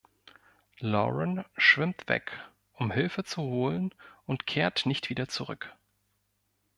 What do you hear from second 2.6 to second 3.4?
um Hilfe